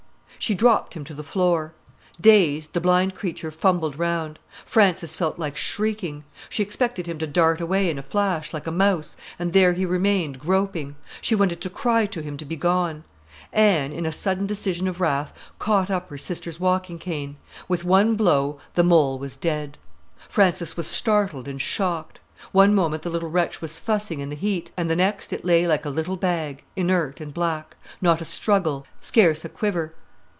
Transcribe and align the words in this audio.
She 0.39 0.55
dropped 0.55 0.95
him 0.95 1.03
to 1.03 1.13
the 1.13 1.21
floor. 1.21 1.75
Dazed, 2.19 2.73
the 2.73 2.81
blind 2.81 3.13
creature 3.13 3.51
fumbled 3.51 3.99
round. 3.99 4.39
Frances 4.65 5.13
felt 5.15 5.37
like 5.37 5.55
shrieking. 5.55 6.23
She 6.49 6.63
expected 6.63 7.05
him 7.05 7.19
to 7.19 7.27
dart 7.27 7.61
away 7.61 7.91
in 7.91 7.99
a 7.99 8.01
flash, 8.01 8.51
like 8.51 8.65
a 8.65 8.71
mouse, 8.71 9.15
and 9.37 9.53
there 9.53 9.73
he 9.73 9.85
remained 9.85 10.39
groping; 10.39 10.95
she 11.21 11.35
wanted 11.35 11.61
to 11.61 11.69
cry 11.69 12.07
to 12.07 12.23
him 12.23 12.37
to 12.37 12.45
be 12.45 12.55
gone. 12.55 13.03
Anne, 13.53 13.93
in 13.93 14.03
a 14.03 14.11
sudden 14.11 14.47
decision 14.47 14.87
of 14.87 14.99
wrath, 14.99 15.31
caught 15.59 15.91
up 15.91 16.09
her 16.09 16.17
sister's 16.17 16.59
walking 16.59 16.97
cane. 16.97 17.35
With 17.67 17.83
one 17.83 18.15
blow 18.15 18.57
the 18.73 18.83
mole 18.83 19.19
was 19.19 19.37
dead. 19.37 19.77
Frances 20.27 20.75
was 20.75 20.87
startled 20.87 21.47
and 21.47 21.61
shocked. 21.61 22.19
One 22.51 22.73
moment 22.73 23.03
the 23.03 23.11
little 23.11 23.29
wretch 23.29 23.61
was 23.61 23.77
fussing 23.77 24.21
in 24.21 24.29
the 24.29 24.35
heat, 24.35 24.71
and 24.75 24.89
the 24.89 24.95
next 24.95 25.31
it 25.33 25.45
lay 25.45 25.67
like 25.67 25.85
a 25.85 25.91
little 25.91 26.17
bag, 26.17 26.63
inert 26.75 27.21
and 27.21 27.31
black—not 27.31 28.21
a 28.21 28.25
struggle, 28.25 28.87
scarce 28.99 29.45
a 29.45 29.49
quiver. 29.49 29.93